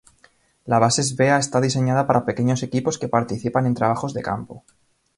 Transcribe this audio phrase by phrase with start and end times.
[0.65, 4.63] La Base Svea está diseñada para pequeños equipos que participan en trabajos de campo.